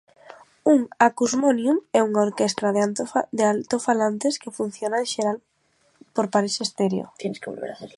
[0.73, 2.67] Un acúsmonium é unha orquestra
[3.39, 5.37] de altofalantes que funciona en xeral
[6.15, 7.05] por pares estéreo.